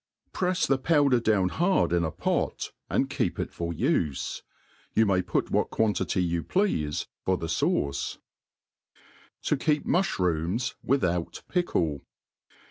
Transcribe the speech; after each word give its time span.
I^refs 0.33 0.67
the 0.67 0.79
powder 0.79 1.19
down 1.19 1.49
hard 1.49 1.93
in 1.93 2.03
a 2.03 2.11
pot^ 2.11 2.71
and 2.89 3.07
keep 3.07 3.37
it 3.37 3.51
fo^ 3.51 3.71
^fe• 3.71 4.41
Tott 4.97 5.07
may 5.07 5.21
put 5.21 5.45
jvhat 5.51 5.69
quantity 5.69 6.23
you 6.23 6.41
plea/e^for 6.43 7.05
tl;ie 7.27 7.37
fav|ce^ 7.45 8.17
''Ti 9.43 9.57
keep 9.57 9.85
Mujbrooms 9.85 10.73
without 10.83 11.43
Picili. 11.51 12.01